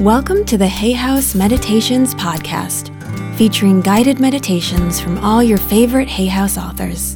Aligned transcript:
Welcome 0.00 0.44
to 0.44 0.58
the 0.58 0.68
Hay 0.68 0.92
House 0.92 1.34
Meditations 1.34 2.14
Podcast, 2.14 2.92
featuring 3.36 3.80
guided 3.80 4.20
meditations 4.20 5.00
from 5.00 5.16
all 5.24 5.42
your 5.42 5.56
favorite 5.56 6.06
Hay 6.06 6.26
House 6.26 6.58
authors. 6.58 7.14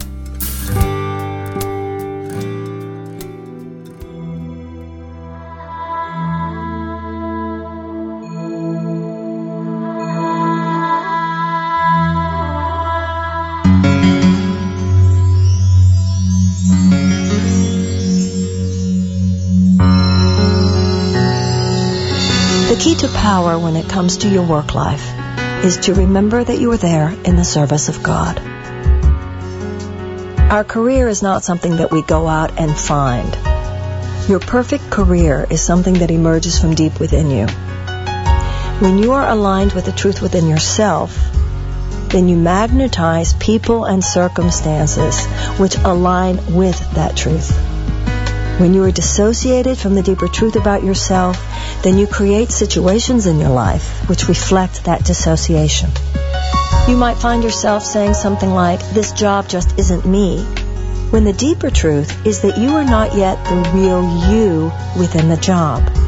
When 23.61 23.77
it 23.77 23.89
comes 23.89 24.19
to 24.19 24.29
your 24.29 24.47
work 24.47 24.75
life 24.75 25.13
is 25.65 25.77
to 25.79 25.95
remember 25.95 26.43
that 26.43 26.59
you 26.59 26.73
are 26.73 26.77
there 26.77 27.11
in 27.25 27.37
the 27.37 27.45
service 27.45 27.89
of 27.89 28.02
God. 28.02 28.39
Our 30.51 30.65
career 30.65 31.09
is 31.09 31.23
not 31.23 31.45
something 31.45 31.77
that 31.77 31.93
we 31.93 32.02
go 32.02 32.27
out 32.27 32.59
and 32.59 32.77
find. 32.77 33.37
Your 34.29 34.41
perfect 34.41 34.91
career 34.91 35.47
is 35.49 35.63
something 35.63 35.95
that 35.95 36.11
emerges 36.11 36.59
from 36.59 36.75
deep 36.75 36.99
within 36.99 37.30
you. 37.30 37.47
When 38.80 38.99
you 38.99 39.13
are 39.13 39.29
aligned 39.29 39.73
with 39.73 39.85
the 39.85 39.93
truth 39.93 40.23
within 40.23 40.49
yourself, 40.49 41.17
then 42.09 42.29
you 42.29 42.37
magnetize 42.37 43.35
people 43.35 43.85
and 43.85 44.02
circumstances 44.02 45.24
which 45.59 45.77
align 45.77 46.55
with 46.55 46.79
that 46.95 47.17
truth. 47.17 47.51
When 48.61 48.75
you 48.75 48.85
are 48.85 48.91
dissociated 48.91 49.79
from 49.79 49.95
the 49.95 50.03
deeper 50.03 50.29
truth 50.29 50.55
about 50.55 50.85
yourself, 50.85 51.39
then 51.83 51.97
you 51.97 52.07
create 52.07 52.53
situations 52.53 53.27
in 53.27 53.41
your 53.41 53.49
life 53.49 54.07
which 54.07 54.29
reflect 54.29 54.85
that 54.85 55.02
dissociation. 55.02 55.89
You 56.87 56.99
might 56.99 57.17
find 57.17 57.43
yourself 57.43 57.83
saying 57.83 58.13
something 58.13 58.51
like, 58.51 58.80
this 58.91 59.13
job 59.13 59.49
just 59.49 59.79
isn't 59.79 60.05
me, 60.05 60.43
when 61.09 61.25
the 61.25 61.33
deeper 61.33 61.71
truth 61.71 62.27
is 62.27 62.43
that 62.43 62.59
you 62.59 62.77
are 62.77 62.85
not 62.85 63.15
yet 63.15 63.43
the 63.47 63.71
real 63.73 64.03
you 64.31 64.71
within 65.00 65.31
the 65.31 65.39
job. 65.39 66.00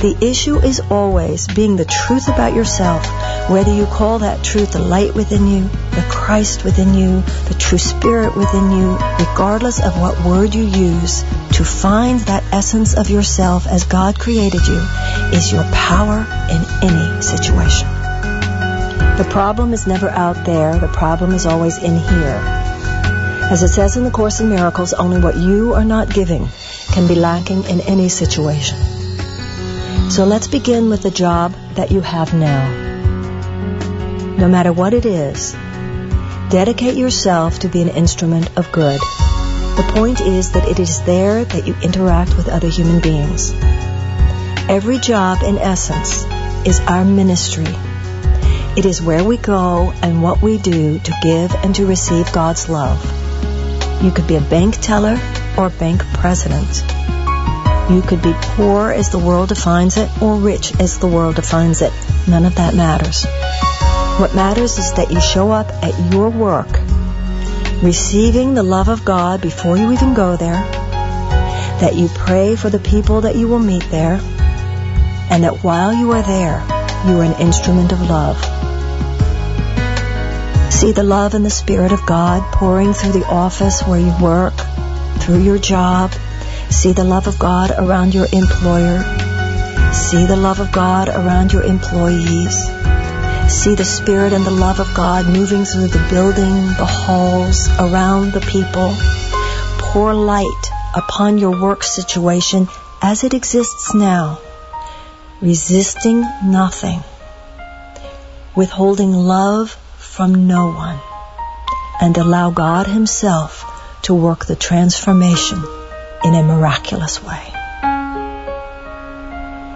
The 0.00 0.16
issue 0.20 0.58
is 0.58 0.80
always 0.90 1.46
being 1.46 1.76
the 1.76 1.84
truth 1.84 2.28
about 2.28 2.54
yourself, 2.54 3.06
whether 3.48 3.72
you 3.72 3.86
call 3.86 4.18
that 4.18 4.44
truth 4.44 4.72
the 4.72 4.78
light 4.78 5.14
within 5.14 5.46
you, 5.46 5.62
the 5.92 6.06
Christ 6.10 6.64
within 6.64 6.94
you, 6.94 7.20
the 7.48 7.56
true 7.58 7.78
spirit 7.78 8.36
within 8.36 8.70
you, 8.70 8.92
regardless 9.18 9.82
of 9.82 9.98
what 9.98 10.24
word 10.24 10.54
you 10.54 10.64
use, 10.64 11.22
to 11.52 11.64
find 11.64 12.20
that 12.20 12.44
essence 12.52 12.94
of 12.94 13.08
yourself 13.08 13.66
as 13.66 13.84
God 13.84 14.18
created 14.18 14.66
you 14.66 14.80
is 15.32 15.52
your 15.52 15.64
power 15.72 16.20
in 16.50 16.64
any 16.82 17.22
situation. 17.22 17.88
The 19.16 19.26
problem 19.30 19.72
is 19.72 19.86
never 19.86 20.10
out 20.10 20.44
there. 20.44 20.78
The 20.78 20.88
problem 20.88 21.32
is 21.32 21.46
always 21.46 21.78
in 21.78 21.96
here. 21.96 22.40
As 23.50 23.62
it 23.62 23.68
says 23.68 23.96
in 23.96 24.04
the 24.04 24.10
Course 24.10 24.40
in 24.40 24.48
Miracles, 24.48 24.92
only 24.92 25.20
what 25.20 25.36
you 25.36 25.74
are 25.74 25.84
not 25.84 26.12
giving 26.12 26.48
can 26.92 27.06
be 27.06 27.14
lacking 27.14 27.64
in 27.64 27.80
any 27.82 28.08
situation. 28.08 28.93
So 30.10 30.24
let's 30.24 30.46
begin 30.46 30.90
with 30.90 31.02
the 31.02 31.10
job 31.10 31.54
that 31.74 31.90
you 31.90 32.00
have 32.00 32.34
now. 32.34 32.68
No 34.38 34.48
matter 34.48 34.72
what 34.72 34.94
it 34.94 35.06
is, 35.06 35.52
dedicate 36.50 36.96
yourself 36.96 37.60
to 37.60 37.68
be 37.68 37.82
an 37.82 37.88
instrument 37.88 38.56
of 38.56 38.70
good. 38.70 39.00
The 39.00 39.90
point 39.94 40.20
is 40.20 40.52
that 40.52 40.68
it 40.68 40.78
is 40.78 41.02
there 41.02 41.44
that 41.44 41.66
you 41.66 41.74
interact 41.82 42.36
with 42.36 42.48
other 42.48 42.68
human 42.68 43.00
beings. 43.00 43.52
Every 44.68 44.98
job, 44.98 45.42
in 45.42 45.58
essence, 45.58 46.24
is 46.64 46.80
our 46.80 47.04
ministry. 47.04 47.66
It 48.76 48.86
is 48.86 49.02
where 49.02 49.24
we 49.24 49.36
go 49.36 49.92
and 50.02 50.22
what 50.22 50.42
we 50.42 50.58
do 50.58 50.98
to 50.98 51.12
give 51.22 51.54
and 51.56 51.74
to 51.74 51.86
receive 51.86 52.32
God's 52.32 52.68
love. 52.68 53.02
You 54.02 54.10
could 54.10 54.26
be 54.26 54.36
a 54.36 54.40
bank 54.40 54.76
teller 54.80 55.18
or 55.56 55.70
bank 55.70 56.04
president. 56.14 56.84
You 57.90 58.02
could 58.02 58.22
be 58.22 58.34
poor 58.34 58.90
as 58.90 59.10
the 59.10 59.18
world 59.18 59.50
defines 59.50 59.96
it 59.96 60.10
or 60.22 60.36
rich 60.36 60.72
as 60.80 60.98
the 60.98 61.06
world 61.06 61.36
defines 61.36 61.82
it. 61.82 61.92
None 62.28 62.44
of 62.44 62.54
that 62.56 62.74
matters. 62.74 63.24
What 64.20 64.34
matters 64.34 64.78
is 64.78 64.92
that 64.94 65.10
you 65.10 65.20
show 65.20 65.50
up 65.50 65.70
at 65.82 66.12
your 66.12 66.30
work 66.30 66.80
receiving 67.84 68.54
the 68.54 68.62
love 68.62 68.88
of 68.88 69.04
God 69.04 69.42
before 69.42 69.76
you 69.76 69.92
even 69.92 70.14
go 70.14 70.36
there, 70.36 70.62
that 71.80 71.94
you 71.94 72.08
pray 72.08 72.56
for 72.56 72.70
the 72.70 72.78
people 72.78 73.22
that 73.22 73.36
you 73.36 73.46
will 73.46 73.58
meet 73.58 73.84
there, 73.90 74.18
and 75.30 75.44
that 75.44 75.62
while 75.62 75.92
you 75.92 76.12
are 76.12 76.22
there, 76.22 76.60
you 77.06 77.18
are 77.20 77.24
an 77.24 77.38
instrument 77.40 77.92
of 77.92 78.00
love. 78.08 78.42
See 80.72 80.92
the 80.92 81.02
love 81.02 81.34
and 81.34 81.44
the 81.44 81.50
Spirit 81.50 81.92
of 81.92 82.06
God 82.06 82.42
pouring 82.54 82.94
through 82.94 83.12
the 83.12 83.26
office 83.26 83.82
where 83.82 84.00
you 84.00 84.14
work, 84.20 84.54
through 85.18 85.42
your 85.42 85.58
job. 85.58 86.10
See 86.80 86.92
the 86.92 87.04
love 87.04 87.26
of 87.26 87.38
God 87.38 87.70
around 87.70 88.14
your 88.14 88.26
employer. 88.32 89.02
See 89.92 90.26
the 90.26 90.36
love 90.36 90.60
of 90.60 90.70
God 90.72 91.08
around 91.08 91.52
your 91.52 91.62
employees 91.62 92.68
see 93.48 93.74
the 93.74 93.84
Spirit 93.84 94.32
and 94.32 94.44
the 94.44 94.50
love 94.50 94.80
of 94.80 94.94
God 94.94 95.26
moving 95.26 95.64
through 95.64 95.88
the 95.88 96.06
building, 96.10 96.54
the 96.76 96.86
halls, 96.86 97.68
around 97.78 98.32
the 98.32 98.40
people. 98.40 98.94
Pour 99.78 100.14
light 100.14 100.64
upon 100.94 101.38
your 101.38 101.60
work 101.62 101.82
situation 101.82 102.68
as 103.02 103.24
it 103.24 103.34
exists 103.34 103.94
now, 103.94 104.38
resisting 105.40 106.22
nothing, 106.44 107.02
withholding 108.54 109.12
love 109.12 109.70
from 109.96 110.46
no 110.46 110.68
one, 110.72 110.98
and 112.00 112.16
allow 112.16 112.50
God 112.50 112.86
Himself 112.86 113.64
to 114.02 114.14
work 114.14 114.46
the 114.46 114.56
transformation 114.56 115.62
in 116.24 116.34
a 116.34 116.42
miraculous 116.42 117.22
way. 117.22 117.52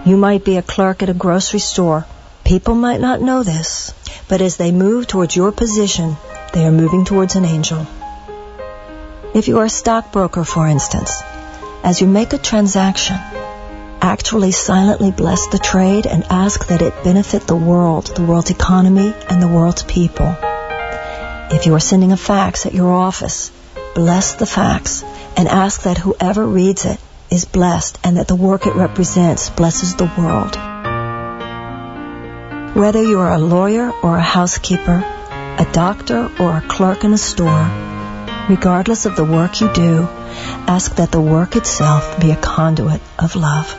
You 0.04 0.16
might 0.16 0.44
be 0.44 0.56
a 0.56 0.62
clerk 0.62 1.03
at 1.03 1.10
a 1.10 1.14
grocery 1.14 1.60
store 1.60 2.06
People 2.48 2.76
might 2.76 2.98
not 2.98 3.20
know 3.20 3.42
this, 3.42 3.92
but 4.26 4.41
as 4.41 4.56
they 4.56 4.72
move 4.72 5.06
towards 5.06 5.37
your 5.37 5.53
position, 5.53 6.16
they 6.54 6.64
are 6.64 6.72
moving 6.72 7.04
towards 7.04 7.37
an 7.37 7.44
angel. 7.44 7.87
If 9.34 9.48
you 9.48 9.58
are 9.58 9.66
a 9.66 9.81
stockbroker, 9.82 10.44
for 10.44 10.66
instance, 10.66 11.22
as 11.84 12.00
you 12.00 12.06
make 12.06 12.32
a 12.32 12.38
transaction, 12.38 13.19
actually 14.00 14.53
silently 14.53 15.10
bless 15.10 15.47
the 15.48 15.58
trade 15.58 16.06
and 16.06 16.25
ask 16.31 16.69
that 16.69 16.81
it 16.81 17.04
benefit 17.04 17.46
the 17.46 17.55
world, 17.55 18.17
the 18.17 18.25
world's 18.25 18.50
economy, 18.50 19.12
and 19.28 19.43
the 19.43 19.55
world's 19.58 19.82
people. 19.82 20.34
If 21.50 21.67
you 21.67 21.75
are 21.75 21.88
sending 21.90 22.12
a 22.12 22.17
fax 22.17 22.64
at 22.64 22.73
your 22.73 22.94
office, 22.94 23.52
bless 23.94 24.37
the 24.37 24.46
fax 24.46 25.05
and 25.38 25.46
ask 25.46 25.82
that 25.82 25.99
whoever 25.99 26.44
reads 26.44 26.85
it 26.85 26.99
is 27.31 27.44
blessed 27.44 27.96
and 28.02 28.17
that 28.17 28.26
the 28.26 28.35
work 28.35 28.67
it 28.67 28.75
represents 28.75 29.50
blesses 29.50 29.94
the 29.94 30.11
world. 30.19 30.56
Whether 32.76 33.02
you 33.02 33.20
are 33.20 33.32
a 33.32 33.38
lawyer 33.38 33.93
or 34.02 34.17
a 34.17 34.20
housekeeper, 34.20 35.05
a 35.58 35.67
doctor 35.73 36.29
or 36.40 36.56
a 36.56 36.61
clerk 36.61 37.05
in 37.05 37.12
a 37.12 37.19
store, 37.19 37.70
regardless 38.49 39.06
of 39.06 39.14
the 39.14 39.25
work 39.25 39.61
you 39.61 39.73
do, 39.73 40.08
ask 40.67 40.96
that 40.96 41.12
the 41.12 41.20
work 41.20 41.55
itself 41.55 42.20
be 42.20 42.32
a 42.32 42.37
conduit 42.37 43.00
of 43.17 43.37
love. 43.37 43.76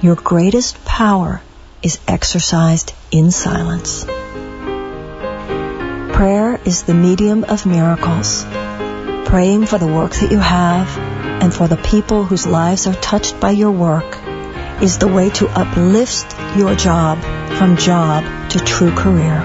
Your 0.00 0.14
greatest 0.14 0.84
power 0.84 1.42
is 1.82 1.98
exercised 2.06 2.94
in 3.10 3.32
silence. 3.32 4.04
Prayer 6.14 6.60
is 6.64 6.84
the 6.84 6.94
medium 6.94 7.42
of 7.44 7.66
miracles. 7.66 8.44
Praying 9.28 9.66
for 9.66 9.76
the 9.76 9.86
work 9.86 10.12
that 10.12 10.32
you 10.32 10.38
have 10.38 10.96
and 11.42 11.52
for 11.52 11.68
the 11.68 11.76
people 11.76 12.24
whose 12.24 12.46
lives 12.46 12.86
are 12.86 12.94
touched 12.94 13.38
by 13.38 13.50
your 13.50 13.70
work 13.70 14.18
is 14.80 14.96
the 14.96 15.06
way 15.06 15.28
to 15.28 15.46
uplift 15.48 16.34
your 16.56 16.74
job 16.74 17.18
from 17.58 17.76
job 17.76 18.24
to 18.52 18.58
true 18.58 18.90
career. 18.90 19.44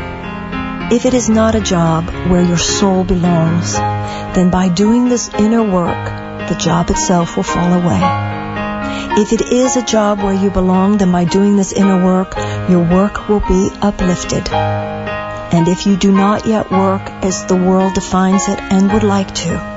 If 0.89 1.05
it 1.05 1.13
is 1.13 1.27
not 1.29 1.55
a 1.55 1.59
job 1.59 2.05
where 2.31 2.41
your 2.41 2.57
soul 2.57 3.03
belongs, 3.03 3.73
then 3.73 4.49
by 4.49 4.69
doing 4.69 5.09
this 5.09 5.27
inner 5.33 5.69
work, 5.69 6.47
the 6.47 6.55
job 6.55 6.89
itself 6.89 7.35
will 7.35 7.43
fall 7.43 7.73
away. 7.73 7.99
If 9.21 9.33
it 9.33 9.41
is 9.41 9.75
a 9.75 9.83
job 9.83 10.19
where 10.23 10.33
you 10.33 10.49
belong, 10.49 10.97
then 10.97 11.11
by 11.11 11.25
doing 11.25 11.57
this 11.57 11.73
inner 11.73 12.05
work, 12.05 12.37
your 12.69 12.89
work 12.89 13.27
will 13.27 13.41
be 13.41 13.69
uplifted. 13.81 14.47
And 14.47 15.67
if 15.67 15.85
you 15.85 15.97
do 15.97 16.13
not 16.13 16.47
yet 16.47 16.71
work 16.71 17.01
as 17.21 17.45
the 17.47 17.57
world 17.57 17.95
defines 17.95 18.47
it 18.47 18.61
and 18.61 18.89
would 18.93 19.03
like 19.03 19.35
to, 19.43 19.72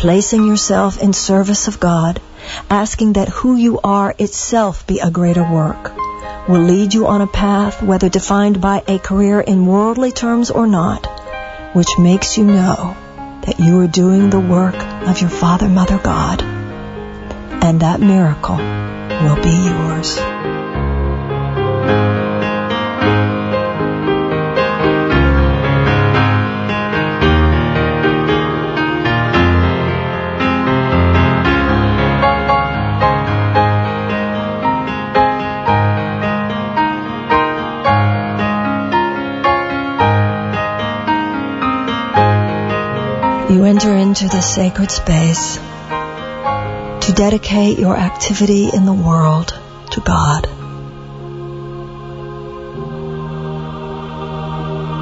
placing 0.00 0.46
yourself 0.46 1.02
in 1.02 1.12
service 1.12 1.68
of 1.68 1.78
God, 1.78 2.22
asking 2.70 3.12
that 3.12 3.28
who 3.28 3.54
you 3.54 3.78
are 3.84 4.14
itself 4.18 4.86
be 4.86 4.98
a 4.98 5.10
greater 5.10 5.42
work, 5.42 5.94
will 6.48 6.62
lead 6.62 6.94
you 6.94 7.06
on 7.06 7.20
a 7.20 7.26
path, 7.26 7.82
whether 7.82 8.08
defined 8.08 8.62
by 8.62 8.82
a 8.88 8.98
career 8.98 9.40
in 9.40 9.66
worldly 9.66 10.10
terms 10.10 10.50
or 10.50 10.66
not, 10.66 11.04
which 11.74 11.98
makes 11.98 12.38
you 12.38 12.46
know 12.46 12.96
that 13.44 13.60
you 13.60 13.78
are 13.80 13.86
doing 13.86 14.30
the 14.30 14.40
work 14.40 14.82
of 15.06 15.20
your 15.20 15.28
Father, 15.28 15.68
Mother, 15.68 15.98
God. 15.98 16.42
And 17.62 17.80
that 17.80 18.00
miracle 18.00 18.56
will 18.56 19.42
be 19.42 19.56
yours. 19.68 20.18
Enter 43.70 43.94
into 43.94 44.26
the 44.26 44.40
sacred 44.40 44.90
space 44.90 45.54
to 47.06 47.12
dedicate 47.14 47.78
your 47.78 47.96
activity 47.96 48.68
in 48.68 48.84
the 48.84 48.92
world 48.92 49.56
to 49.92 50.00
God. 50.00 50.42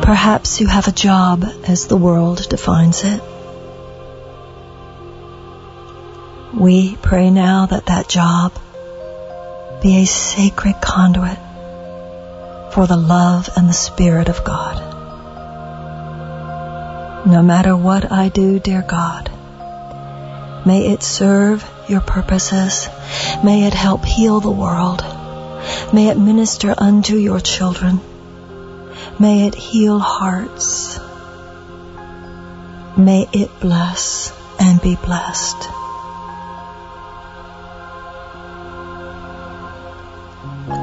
Perhaps 0.03 0.61
you 0.61 0.67
have 0.67 0.87
a 0.87 0.93
job 0.93 1.47
as 1.67 1.87
the 1.87 1.97
world 1.97 2.47
defines 2.51 3.05
it. 3.05 3.23
We 6.53 6.97
pray 6.97 7.31
now 7.31 7.65
that 7.65 7.87
that 7.87 8.07
job 8.07 8.53
be 9.81 10.03
a 10.03 10.05
sacred 10.05 10.75
conduit 10.83 11.39
for 12.75 12.87
the 12.87 12.99
love 12.99 13.49
and 13.57 13.67
the 13.67 13.81
Spirit 13.89 14.29
of 14.29 14.45
God. 14.45 14.88
No 17.29 17.43
matter 17.43 17.77
what 17.77 18.11
I 18.11 18.31
do, 18.31 18.59
dear 18.59 18.81
God, 18.81 19.31
may 20.65 20.89
it 20.93 21.03
serve 21.03 21.63
your 21.87 22.01
purposes. 22.01 22.89
May 23.45 23.67
it 23.67 23.75
help 23.75 24.07
heal 24.07 24.41
the 24.41 24.51
world. 24.51 25.05
May 25.93 26.09
it 26.09 26.17
minister 26.17 26.75
unto 26.79 27.17
your 27.17 27.39
children. 27.39 28.01
May 29.19 29.47
it 29.47 29.55
heal 29.55 29.99
hearts. 29.99 30.99
May 32.97 33.29
it 33.31 33.61
bless 33.61 34.33
and 34.59 34.81
be 34.81 34.97
blessed. 34.97 35.69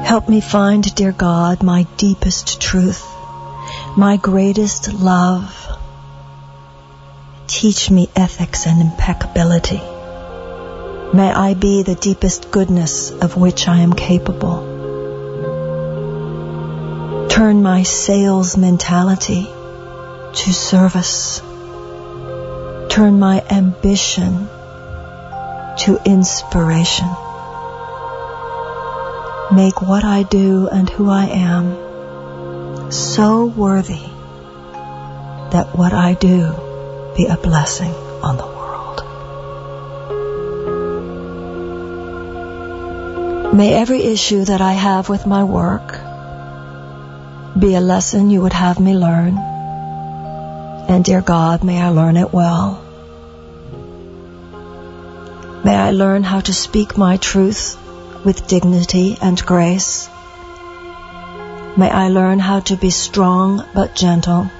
Help 0.06 0.28
me 0.28 0.40
find, 0.40 0.94
dear 0.94 1.10
God, 1.10 1.64
my 1.64 1.88
deepest 1.96 2.60
truth, 2.60 3.04
my 3.96 4.16
greatest 4.16 4.92
love. 4.92 5.75
Teach 7.48 7.92
me 7.92 8.08
ethics 8.16 8.66
and 8.66 8.80
impeccability. 8.80 9.80
May 11.14 11.32
I 11.32 11.54
be 11.54 11.84
the 11.84 11.94
deepest 11.94 12.50
goodness 12.50 13.12
of 13.12 13.36
which 13.36 13.68
I 13.68 13.78
am 13.78 13.92
capable. 13.92 14.74
Turn 17.30 17.62
my 17.62 17.84
sales 17.84 18.56
mentality 18.56 19.44
to 19.44 20.52
service. 20.52 21.40
Turn 22.90 23.20
my 23.20 23.44
ambition 23.48 24.48
to 25.78 26.00
inspiration. 26.04 27.08
Make 29.54 29.80
what 29.82 30.02
I 30.04 30.24
do 30.28 30.66
and 30.66 30.90
who 30.90 31.08
I 31.08 31.26
am 31.26 32.90
so 32.90 33.46
worthy 33.46 34.10
that 35.52 35.68
what 35.76 35.92
I 35.92 36.14
do 36.14 36.65
be 37.16 37.26
a 37.26 37.36
blessing 37.36 37.92
on 38.22 38.36
the 38.36 38.46
world. 38.46 39.02
May 43.54 43.72
every 43.72 44.02
issue 44.02 44.44
that 44.44 44.60
I 44.60 44.72
have 44.72 45.08
with 45.08 45.26
my 45.26 45.44
work 45.44 45.98
be 47.58 47.74
a 47.74 47.80
lesson 47.80 48.28
you 48.28 48.42
would 48.42 48.52
have 48.52 48.78
me 48.78 48.94
learn. 48.94 49.38
And 50.88 51.04
dear 51.04 51.22
God, 51.22 51.64
may 51.64 51.80
I 51.80 51.88
learn 51.88 52.18
it 52.18 52.34
well. 52.34 52.82
May 55.64 55.74
I 55.74 55.92
learn 55.92 56.22
how 56.22 56.40
to 56.40 56.52
speak 56.52 56.98
my 56.98 57.16
truth 57.16 57.78
with 58.24 58.46
dignity 58.46 59.16
and 59.22 59.40
grace. 59.44 60.08
May 61.78 61.90
I 61.90 62.08
learn 62.08 62.38
how 62.38 62.60
to 62.60 62.76
be 62.76 62.90
strong 62.90 63.64
but 63.74 63.94
gentle. 63.94 64.50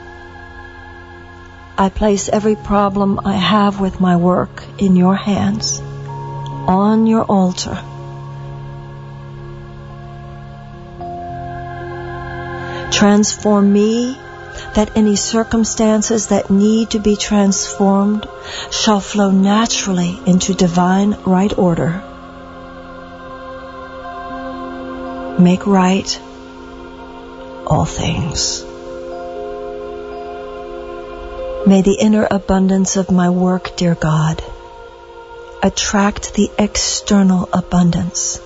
I 1.79 1.89
place 1.89 2.29
every 2.29 2.57
problem 2.57 3.21
I 3.25 3.35
have 3.35 3.81
with 3.81 4.01
my 4.01 4.17
work 4.17 4.65
in 4.79 4.97
your 4.97 5.15
hands, 5.15 5.81
on 5.81 7.07
your 7.07 7.25
altar. 7.25 7.79
Transform 12.91 13.73
me 13.73 14.19
that 14.75 14.97
any 14.97 15.17
circumstances 15.17 16.29
that 16.29 16.51
need 16.51 16.91
to 16.91 16.99
be 16.99 17.17
transformed 17.17 18.27
shall 18.71 19.01
flow 19.01 19.31
naturally 19.31 20.19
into 20.27 20.55
divine 20.55 21.17
right 21.27 21.57
order 21.59 22.03
make 25.39 25.67
right 25.67 26.21
all 27.67 27.85
things. 27.85 28.65
May 31.67 31.83
the 31.83 31.95
inner 31.95 32.25
abundance 32.31 32.95
of 32.95 33.11
my 33.11 33.29
work, 33.29 33.77
dear 33.77 33.97
God, 33.97 34.41
attract 35.65 36.35
the 36.35 36.49
external 36.57 37.49
abundance 37.53 38.41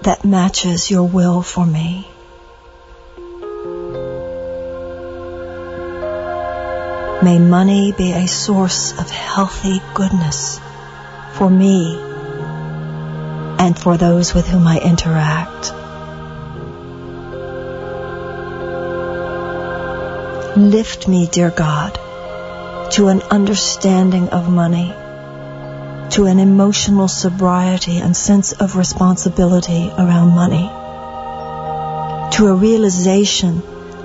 that 0.00 0.24
matches 0.24 0.90
your 0.90 1.04
will 1.04 1.42
for 1.42 1.66
me. 1.66 2.08
May 7.22 7.38
money 7.38 7.92
be 7.92 8.12
a 8.12 8.26
source 8.26 8.98
of 8.98 9.10
healthy 9.10 9.82
goodness 9.92 10.58
for 11.34 11.50
me 11.50 11.98
and 13.58 13.78
for 13.78 13.98
those 13.98 14.32
with 14.32 14.48
whom 14.48 14.66
I 14.66 14.78
interact. 14.78 15.70
Lift 20.56 21.08
me, 21.08 21.26
dear 21.26 21.50
God, 21.50 21.98
to 22.92 23.08
an 23.08 23.20
understanding 23.22 24.28
of 24.30 24.48
money, 24.48 24.94
to 26.10 26.24
an 26.26 26.38
emotional 26.38 27.08
sobriety 27.08 27.98
and 27.98 28.16
sense 28.16 28.52
of 28.52 28.76
responsibility 28.76 29.90
around 29.98 30.34
money, 30.34 30.70
to 32.36 32.46
a 32.46 32.54
realization 32.54 33.62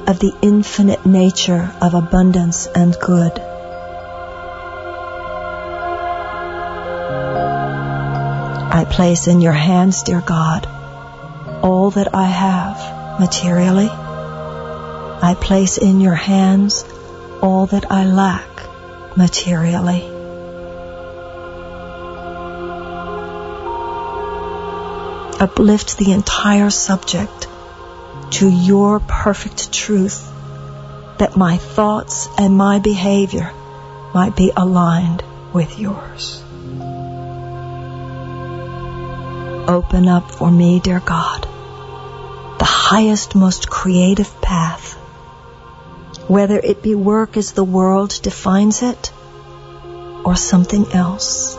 of 0.08 0.20
the 0.20 0.34
infinite 0.42 1.06
nature 1.06 1.72
of 1.80 1.94
abundance 1.94 2.66
and 2.68 2.98
good. 3.00 3.40
I 8.74 8.86
place 8.90 9.28
in 9.28 9.42
your 9.42 9.54
hands, 9.54 10.04
dear 10.04 10.22
God, 10.22 10.66
all 11.64 11.92
that 11.92 12.16
I 12.16 12.26
have 12.26 13.20
materially. 13.20 13.90
I 13.90 15.36
place 15.40 15.78
in 15.78 16.02
your 16.02 16.16
hands 16.16 16.84
all 17.42 17.68
that 17.68 17.92
I 17.92 18.06
lack 18.06 18.51
materially. 19.18 20.02
Uplift 25.40 25.98
the 25.98 26.12
entire 26.12 26.70
subject 26.70 27.48
to 28.32 28.50
your 28.50 29.00
perfect 29.00 29.74
truth 29.74 30.28
that 31.18 31.36
my 31.36 31.58
thoughts 31.58 32.28
and 32.38 32.56
my 32.56 32.80
behavior 32.80 33.52
might 34.14 34.36
be 34.36 34.52
aligned 34.56 35.24
with 35.54 35.80
yours. 35.80 36.44
open 39.72 40.08
up 40.08 40.30
for 40.30 40.52
me, 40.52 40.80
dear 40.80 41.00
God, 41.00 41.44
the 42.60 42.66
highest, 42.66 43.36
most 43.36 43.70
creative 43.70 44.42
path, 44.42 44.98
whether 46.32 46.58
it 46.58 46.82
be 46.82 46.96
work 46.96 47.36
as 47.36 47.52
the 47.52 47.64
world 47.78 48.18
defines 48.24 48.82
it 48.84 49.12
or 50.24 50.34
something 50.34 50.86
else. 50.94 51.58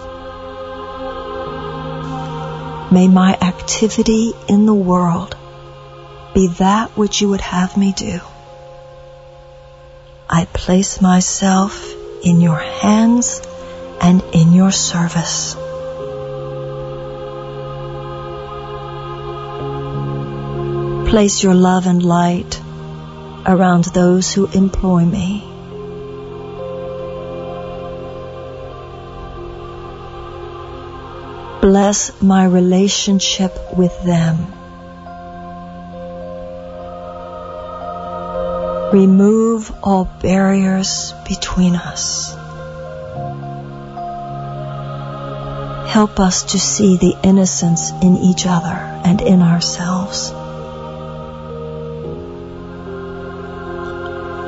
May 2.91 3.07
my 3.07 3.37
activity 3.39 4.33
in 4.49 4.65
the 4.65 4.79
world 4.93 5.37
be 6.35 6.47
that 6.61 6.97
which 6.97 7.21
you 7.21 7.29
would 7.29 7.43
have 7.43 7.77
me 7.77 7.93
do. 7.93 8.19
I 10.31 10.47
place 10.47 11.03
myself 11.03 11.77
in 12.25 12.41
your 12.41 12.57
hands 12.57 13.43
and 14.01 14.23
in 14.33 14.55
your 14.55 14.73
service. 14.73 15.55
Place 21.11 21.43
your 21.43 21.55
love 21.55 21.87
and 21.87 22.03
light 22.03 22.62
around 23.47 23.85
those 23.85 24.33
who 24.33 24.47
employ 24.47 25.05
me. 25.05 25.49
Bless 31.63 32.21
my 32.21 32.45
relationship 32.45 33.57
with 33.77 33.97
them. 34.03 34.53
Remove 38.93 39.73
all 39.83 40.05
barriers 40.21 41.15
between 41.29 41.77
us. 41.77 42.35
Help 45.89 46.19
us 46.19 46.43
to 46.53 46.59
see 46.59 46.97
the 46.97 47.15
innocence 47.23 47.91
in 48.03 48.17
each 48.17 48.45
other 48.47 48.77
and 49.05 49.21
in 49.21 49.41
ourselves. 49.41 50.33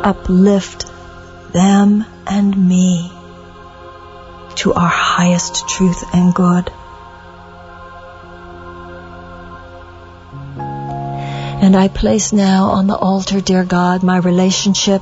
Uplift 0.05 0.85
them 1.53 2.05
and 2.27 2.69
me 2.69 3.11
to 4.57 4.75
our 4.75 4.89
highest 4.89 5.67
truth 5.69 6.05
and 6.13 6.35
good. 6.35 6.71
And 11.65 11.75
I 11.75 11.89
place 11.89 12.33
now 12.33 12.67
on 12.67 12.87
the 12.87 12.97
altar, 12.97 13.41
dear 13.41 13.65
God, 13.65 14.03
my 14.03 14.19
relationship 14.19 15.01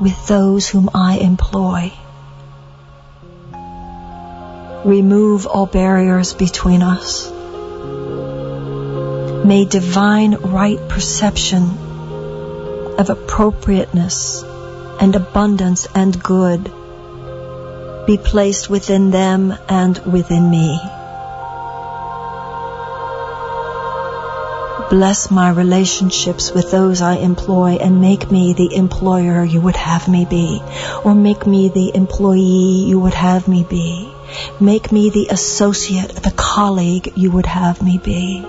with 0.00 0.26
those 0.26 0.66
whom 0.66 0.88
I 0.94 1.18
employ. 1.18 1.92
Remove 4.84 5.46
all 5.46 5.66
barriers 5.66 6.32
between 6.32 6.82
us. 6.82 7.30
May 9.44 9.66
divine 9.66 10.34
right 10.36 10.78
perception 10.88 11.81
of 12.98 13.10
appropriateness 13.10 14.42
and 15.00 15.16
abundance 15.16 15.86
and 15.94 16.22
good 16.22 16.70
be 18.06 18.18
placed 18.18 18.68
within 18.68 19.10
them 19.10 19.54
and 19.68 19.98
within 19.98 20.50
me. 20.50 20.80
Bless 24.90 25.30
my 25.30 25.50
relationships 25.50 26.52
with 26.52 26.70
those 26.70 27.00
I 27.00 27.14
employ 27.16 27.76
and 27.76 28.00
make 28.00 28.30
me 28.30 28.52
the 28.52 28.74
employer 28.74 29.42
you 29.44 29.60
would 29.60 29.76
have 29.76 30.06
me 30.06 30.26
be, 30.26 30.60
or 31.04 31.14
make 31.14 31.46
me 31.46 31.70
the 31.70 31.92
employee 31.94 32.84
you 32.86 32.98
would 33.00 33.14
have 33.14 33.48
me 33.48 33.64
be. 33.64 34.12
Make 34.60 34.92
me 34.92 35.08
the 35.10 35.28
associate, 35.30 36.10
the 36.10 36.34
colleague 36.36 37.12
you 37.16 37.30
would 37.30 37.46
have 37.46 37.82
me 37.82 37.98
be. 37.98 38.44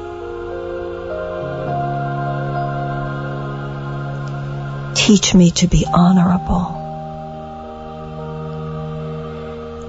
Teach 5.04 5.34
me 5.34 5.52
to 5.52 5.68
be 5.68 5.86
honorable. 5.86 6.80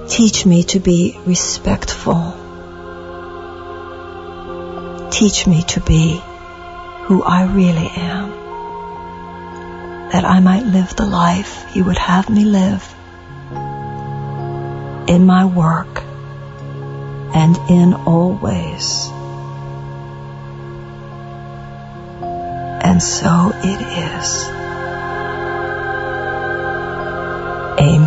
Teach 0.09 0.45
me 0.45 0.63
to 0.63 0.81
be 0.81 1.17
respectful. 1.25 2.33
Teach 5.11 5.47
me 5.47 5.63
to 5.69 5.79
be 5.79 6.21
who 7.03 7.23
I 7.23 7.45
really 7.45 7.87
am, 7.95 8.29
that 10.11 10.25
I 10.25 10.41
might 10.41 10.65
live 10.65 10.93
the 10.97 11.05
life 11.05 11.63
you 11.73 11.85
would 11.85 11.97
have 11.97 12.29
me 12.29 12.43
live 12.43 12.83
in 15.07 15.25
my 15.25 15.45
work 15.45 16.03
and 17.33 17.57
in 17.69 17.93
all 17.93 18.33
ways. 18.33 19.07
And 22.83 23.01
so 23.01 23.53
it 23.63 23.81
is. 24.21 24.54
Amen. 27.77 28.04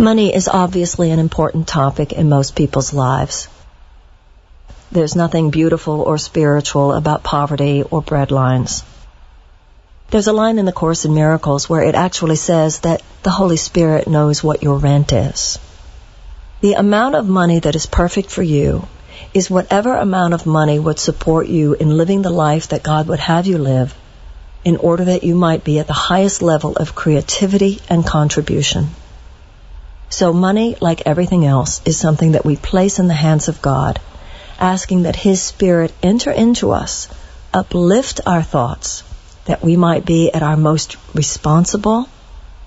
Money 0.00 0.34
is 0.34 0.48
obviously 0.48 1.10
an 1.10 1.18
important 1.18 1.68
topic 1.68 2.14
in 2.14 2.30
most 2.30 2.56
people's 2.56 2.94
lives. 2.94 3.48
There's 4.90 5.14
nothing 5.14 5.50
beautiful 5.50 6.00
or 6.00 6.16
spiritual 6.16 6.92
about 6.92 7.22
poverty 7.22 7.82
or 7.82 8.02
breadlines. 8.02 8.82
There's 10.08 10.26
a 10.26 10.32
line 10.32 10.58
in 10.58 10.64
the 10.64 10.72
Course 10.72 11.04
in 11.04 11.12
Miracles 11.12 11.68
where 11.68 11.82
it 11.82 11.94
actually 11.94 12.36
says 12.36 12.78
that 12.78 13.02
the 13.24 13.28
Holy 13.28 13.58
Spirit 13.58 14.08
knows 14.08 14.42
what 14.42 14.62
your 14.62 14.78
rent 14.78 15.12
is. 15.12 15.58
The 16.62 16.72
amount 16.72 17.14
of 17.14 17.28
money 17.28 17.58
that 17.58 17.76
is 17.76 17.84
perfect 17.84 18.30
for 18.30 18.42
you 18.42 18.88
is 19.34 19.50
whatever 19.50 19.94
amount 19.94 20.32
of 20.32 20.46
money 20.46 20.78
would 20.78 20.98
support 20.98 21.46
you 21.46 21.74
in 21.74 21.98
living 21.98 22.22
the 22.22 22.30
life 22.30 22.68
that 22.68 22.82
God 22.82 23.06
would 23.08 23.20
have 23.20 23.46
you 23.46 23.58
live 23.58 23.94
in 24.64 24.78
order 24.78 25.04
that 25.04 25.24
you 25.24 25.34
might 25.34 25.62
be 25.62 25.78
at 25.78 25.86
the 25.86 25.92
highest 26.08 26.40
level 26.40 26.74
of 26.74 26.94
creativity 26.94 27.82
and 27.90 28.06
contribution. 28.06 28.88
So 30.10 30.32
money, 30.32 30.76
like 30.80 31.06
everything 31.06 31.46
else, 31.46 31.80
is 31.84 31.96
something 31.96 32.32
that 32.32 32.44
we 32.44 32.56
place 32.56 32.98
in 32.98 33.06
the 33.06 33.14
hands 33.14 33.46
of 33.46 33.62
God, 33.62 34.00
asking 34.58 35.04
that 35.04 35.14
His 35.14 35.40
Spirit 35.40 35.92
enter 36.02 36.32
into 36.32 36.72
us, 36.72 37.06
uplift 37.54 38.20
our 38.26 38.42
thoughts, 38.42 39.04
that 39.44 39.62
we 39.62 39.76
might 39.76 40.04
be 40.04 40.32
at 40.32 40.42
our 40.42 40.56
most 40.56 40.96
responsible, 41.14 42.08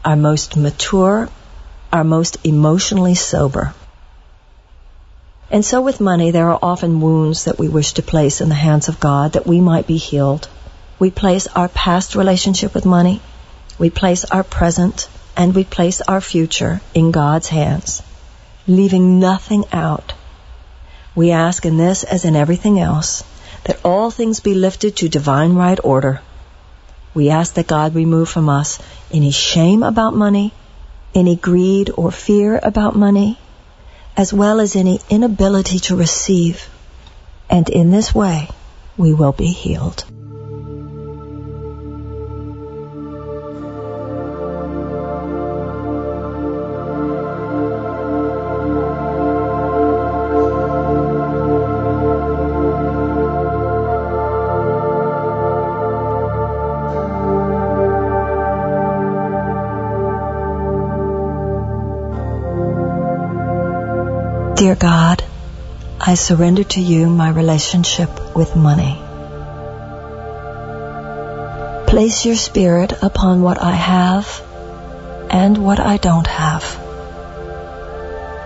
our 0.05 0.15
most 0.15 0.55
mature, 0.55 1.29
our 1.91 2.05
most 2.05 2.37
emotionally 2.45 3.13
sober. 3.15 3.73
And 5.51 5.65
so 5.65 5.81
with 5.81 5.99
money, 5.99 6.31
there 6.31 6.49
are 6.49 6.59
often 6.61 7.01
wounds 7.01 7.43
that 7.43 7.59
we 7.59 7.67
wish 7.67 7.93
to 7.93 8.03
place 8.03 8.39
in 8.39 8.47
the 8.47 8.55
hands 8.55 8.87
of 8.87 9.01
God 9.01 9.33
that 9.33 9.45
we 9.45 9.59
might 9.59 9.85
be 9.85 9.97
healed. 9.97 10.47
We 10.97 11.11
place 11.11 11.47
our 11.47 11.67
past 11.67 12.15
relationship 12.15 12.73
with 12.73 12.85
money, 12.85 13.21
we 13.77 13.89
place 13.89 14.23
our 14.23 14.43
present, 14.43 15.09
and 15.35 15.55
we 15.55 15.63
place 15.63 16.01
our 16.01 16.21
future 16.21 16.81
in 16.93 17.11
God's 17.11 17.47
hands, 17.47 18.01
leaving 18.67 19.19
nothing 19.19 19.65
out. 19.71 20.13
We 21.15 21.31
ask 21.31 21.65
in 21.65 21.77
this 21.77 22.03
as 22.03 22.25
in 22.25 22.35
everything 22.35 22.79
else 22.79 23.23
that 23.65 23.79
all 23.85 24.11
things 24.11 24.39
be 24.39 24.53
lifted 24.53 24.97
to 24.97 25.09
divine 25.09 25.53
right 25.53 25.79
order. 25.83 26.21
We 27.13 27.29
ask 27.29 27.53
that 27.55 27.67
God 27.67 27.95
remove 27.95 28.29
from 28.29 28.49
us 28.49 28.79
any 29.11 29.31
shame 29.31 29.83
about 29.83 30.15
money, 30.15 30.53
any 31.13 31.35
greed 31.35 31.91
or 31.95 32.11
fear 32.11 32.59
about 32.61 32.95
money, 32.95 33.37
as 34.17 34.33
well 34.33 34.59
as 34.59 34.75
any 34.75 34.99
inability 35.09 35.79
to 35.79 35.95
receive. 35.95 36.67
And 37.49 37.69
in 37.69 37.91
this 37.91 38.13
way, 38.13 38.49
we 38.97 39.13
will 39.13 39.31
be 39.31 39.47
healed. 39.47 40.05
I 66.13 66.15
surrender 66.15 66.63
to 66.63 66.79
you 66.79 67.09
my 67.09 67.29
relationship 67.29 68.35
with 68.35 68.55
money. 68.55 69.01
Place 71.87 72.23
your 72.23 72.35
spirit 72.35 72.93
upon 73.01 73.41
what 73.41 73.59
I 73.59 73.71
have 73.71 74.27
and 75.31 75.57
what 75.57 75.79
I 75.79 75.97
don't 75.97 76.27
have. 76.27 76.63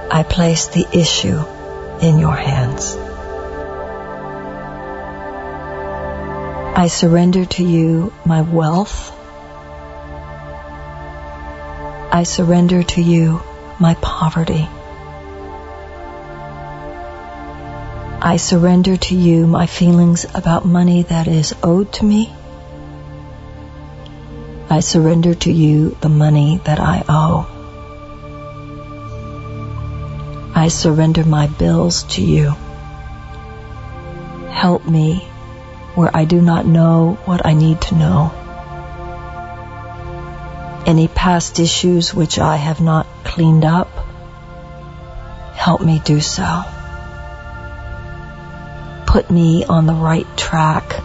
I 0.09 0.23
place 0.23 0.67
the 0.67 0.87
issue 0.93 1.43
in 2.01 2.19
your 2.19 2.37
hands. 2.37 2.95
I 6.83 6.87
surrender 6.87 7.43
to 7.57 7.65
you 7.65 8.13
my 8.25 8.43
wealth. 8.43 9.11
I 12.13 12.23
surrender 12.23 12.83
to 12.95 13.01
you 13.01 13.41
my 13.77 13.95
poverty. 13.95 14.69
I 18.19 18.37
surrender 18.37 18.97
to 18.97 19.15
you 19.15 19.45
my 19.45 19.67
feelings 19.67 20.25
about 20.33 20.65
money 20.65 21.03
that 21.03 21.27
is 21.27 21.53
owed 21.61 21.93
to 21.93 22.05
me. 22.05 22.33
I 24.71 24.79
surrender 24.79 25.35
to 25.35 25.51
you 25.51 25.95
the 26.01 26.09
money 26.09 26.59
that 26.63 26.79
I 26.79 27.03
owe. 27.07 27.45
I 30.55 30.69
surrender 30.69 31.25
my 31.25 31.45
bills 31.45 32.03
to 32.15 32.23
you. 32.23 32.55
Help 34.49 34.87
me 34.87 35.19
where 35.93 36.09
I 36.11 36.25
do 36.25 36.41
not 36.41 36.65
know 36.65 37.19
what 37.25 37.45
I 37.45 37.53
need 37.53 37.79
to 37.81 37.95
know. 37.95 38.31
Any 40.87 41.07
past 41.07 41.59
issues 41.59 42.15
which 42.15 42.39
I 42.39 42.55
have 42.55 42.81
not 42.81 43.05
cleaned 43.23 43.63
up, 43.63 43.89
help 45.53 45.81
me 45.81 46.01
do 46.03 46.19
so 46.19 46.63
put 49.17 49.31
me 49.31 49.65
on 49.65 49.87
the 49.87 49.95
right 49.95 50.27
track 50.37 51.01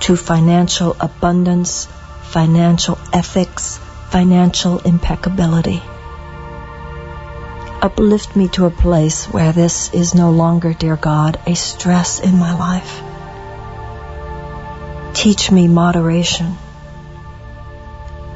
to 0.00 0.16
financial 0.16 0.94
abundance, 1.00 1.88
financial 2.24 2.98
ethics, 3.10 3.78
financial 4.10 4.80
impeccability. 4.80 5.80
Uplift 7.80 8.36
me 8.36 8.48
to 8.48 8.66
a 8.66 8.70
place 8.70 9.24
where 9.24 9.50
this 9.52 9.94
is 9.94 10.14
no 10.14 10.30
longer, 10.30 10.74
dear 10.74 10.96
God, 10.96 11.40
a 11.46 11.54
stress 11.54 12.20
in 12.20 12.38
my 12.38 12.52
life. 12.52 13.00
Teach 15.14 15.50
me 15.50 15.68
moderation. 15.68 16.58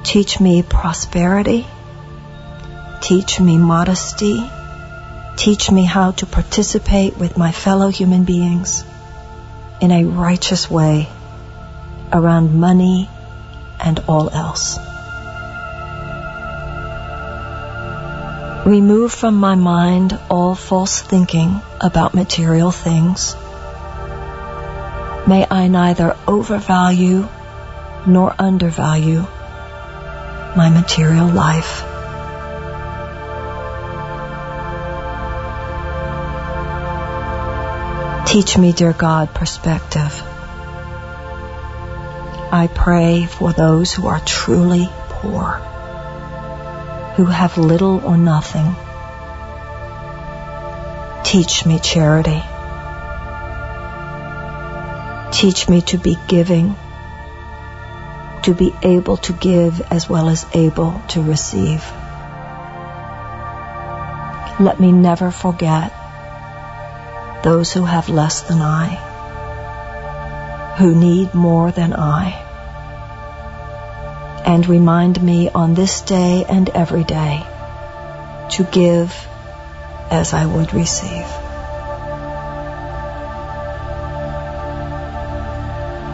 Teach 0.05 0.41
me 0.41 0.63
prosperity. 0.63 1.67
Teach 3.03 3.41
me 3.41 3.59
modesty 3.59 4.51
Teach 5.37 5.71
me 5.71 5.85
how 5.85 6.13
to 6.13 6.27
participate 6.27 7.17
with 7.19 7.37
my 7.37 7.53
fellow 7.53 7.89
human 7.89 8.25
beings 8.25 8.85
in 9.81 9.91
a 9.93 10.05
righteous 10.05 10.71
way 10.71 11.09
around 12.13 12.59
money 12.59 13.09
and 13.79 14.01
all 14.09 14.31
else. 14.31 14.79
Remove 18.67 19.13
from 19.13 19.37
my 19.37 19.55
mind 19.55 20.19
all 20.29 20.55
false 20.55 21.01
thinking 21.01 21.61
about 21.81 22.15
material 22.15 22.73
things. 22.73 23.37
May 25.29 25.47
I 25.49 25.69
neither 25.69 26.17
overvalue 26.27 27.29
nor 28.07 28.35
undervalue 28.39 29.25
my 30.57 30.71
material 30.71 31.29
life. 31.29 31.96
Teach 38.37 38.59
me, 38.59 38.71
dear 38.71 38.93
God, 38.93 39.33
perspective. 39.33 40.23
I 42.53 42.69
pray 42.75 43.25
for 43.25 43.55
those 43.55 43.95
who 43.95 44.09
are 44.09 44.21
truly 44.21 44.91
poor, 45.09 45.53
who 47.17 47.25
have 47.25 47.57
little 47.57 48.05
or 48.05 48.19
nothing. 48.19 48.77
Teach 51.25 51.65
me 51.65 51.79
charity. 51.79 52.43
Teach 55.33 55.67
me 55.67 55.81
to 55.93 55.97
be 55.97 56.19
giving, 56.29 56.77
to 58.43 58.53
be 58.53 58.75
able 58.83 59.17
to 59.17 59.33
give 59.33 59.81
as 59.91 60.11
well 60.11 60.29
as 60.29 60.45
able 60.53 61.01
to 61.09 61.23
receive. 61.23 61.83
Let 64.61 64.79
me 64.79 64.93
never 64.93 65.31
forget 65.31 65.96
those 67.47 67.73
who 67.73 67.85
have 67.85 68.09
less 68.09 68.41
than 68.49 68.61
I, 68.61 68.87
who 70.79 70.97
need 70.97 71.33
more 71.33 71.71
than 71.71 71.93
I. 71.93 72.43
And 74.45 74.67
remind 74.67 75.23
me 75.23 75.49
on 75.49 75.75
this 75.75 76.01
day 76.01 76.45
and 76.49 76.69
every 76.71 77.05
day 77.05 77.47
to 78.55 78.65
give 78.65 79.15
as 80.11 80.35
I 80.35 80.45
would 80.45 80.75
receive. 80.75 81.29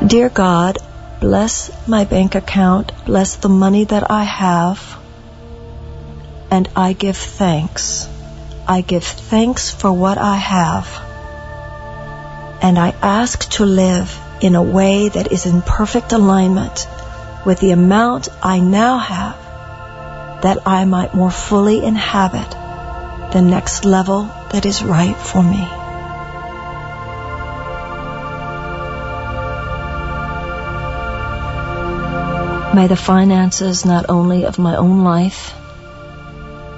Dear 0.06 0.28
God, 0.28 0.76
bless 1.20 1.70
my 1.88 2.04
bank 2.04 2.34
account, 2.34 2.92
bless 3.06 3.36
the 3.36 3.48
money 3.48 3.84
that 3.84 4.10
I 4.10 4.24
have, 4.24 4.98
and 6.50 6.68
I 6.76 6.92
give 6.92 7.16
thanks. 7.16 8.06
I 8.68 8.82
give 8.82 9.04
thanks 9.04 9.70
for 9.70 9.90
what 9.90 10.18
I 10.18 10.36
have 10.36 11.11
and 12.62 12.78
I 12.78 12.94
ask 13.02 13.50
to 13.56 13.66
live 13.66 14.16
in 14.40 14.54
a 14.54 14.62
way 14.62 15.08
that 15.08 15.32
is 15.32 15.46
in 15.46 15.62
perfect 15.62 16.12
alignment 16.12 16.86
with 17.44 17.58
the 17.58 17.72
amount 17.72 18.28
I 18.40 18.60
now 18.60 18.98
have, 18.98 20.42
that 20.42 20.58
I 20.64 20.84
might 20.84 21.12
more 21.12 21.32
fully 21.32 21.84
inhabit 21.84 22.50
the 23.32 23.42
next 23.42 23.84
level 23.84 24.30
that 24.52 24.64
is 24.64 24.80
right 24.80 25.16
for 25.16 25.42
me. 25.42 25.66
May 32.76 32.86
the 32.86 32.96
finances 32.96 33.84
not 33.84 34.06
only 34.08 34.44
of 34.44 34.60
my 34.60 34.76
own 34.76 35.02
life, 35.02 35.52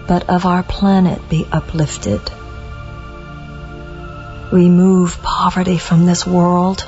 but 0.08 0.30
of 0.30 0.46
our 0.46 0.62
planet 0.62 1.28
be 1.28 1.46
uplifted 1.52 2.22
remove 4.54 5.20
poverty 5.20 5.78
from 5.78 6.06
this 6.06 6.24
world, 6.24 6.86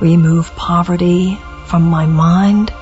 remove 0.00 0.54
poverty 0.54 1.36
from 1.66 1.82
my 1.82 2.06
mind, 2.06 2.72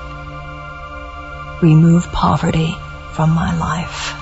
remove 1.62 2.12
poverty 2.12 2.76
from 3.12 3.30
my 3.30 3.56
life. 3.56 4.12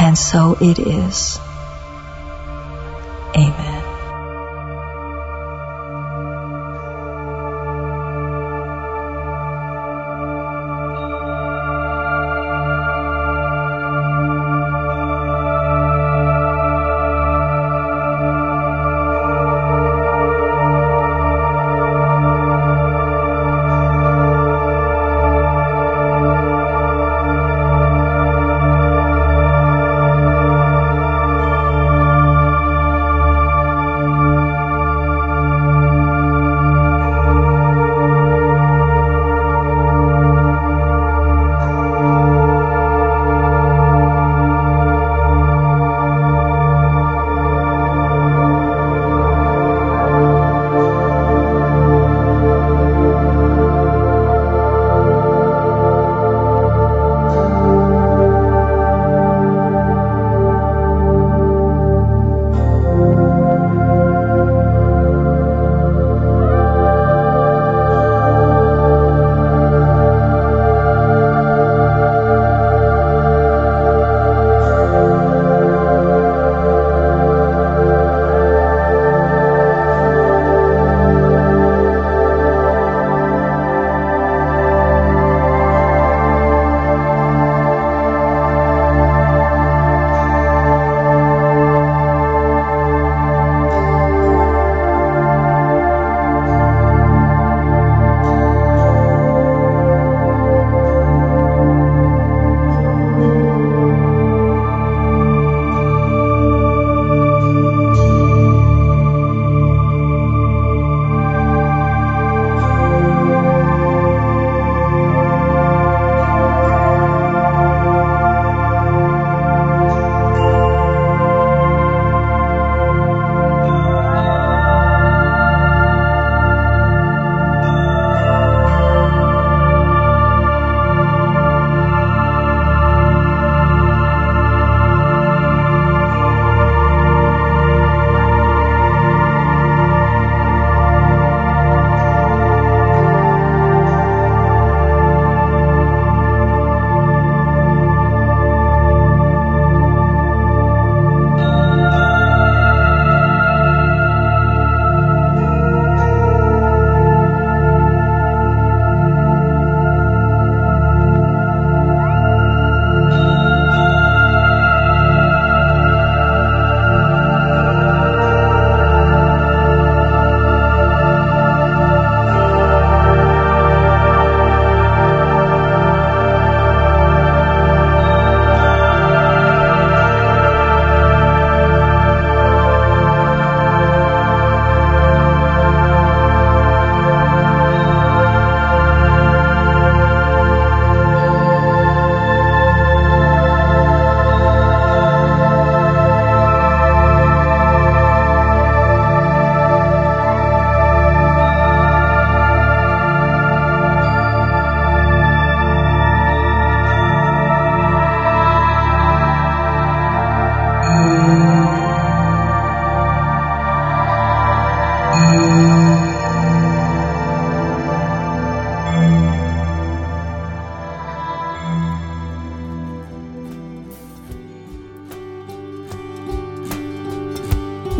And 0.00 0.18
so 0.18 0.56
it 0.60 0.80
is. 0.80 1.38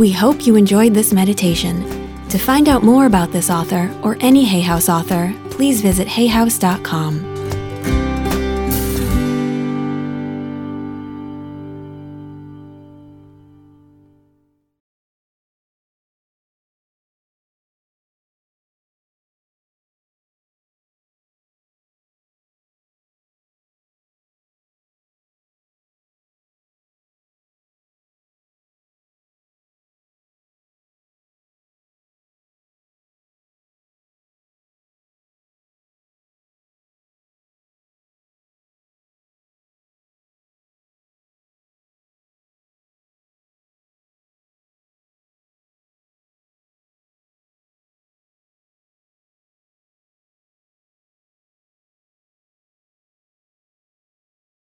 We 0.05 0.13
hope 0.13 0.47
you 0.47 0.55
enjoyed 0.57 0.93
this 0.93 1.15
meditation. 1.15 1.83
To 2.29 2.37
find 2.37 2.69
out 2.69 2.83
more 2.83 3.07
about 3.07 3.33
this 3.33 3.49
author 3.49 3.91
or 4.03 4.19
any 4.21 4.45
Hay 4.45 4.61
House 4.61 4.91
author, 4.91 5.35
please 5.49 5.81
visit 5.81 6.07
hayhouse.com. 6.07 7.34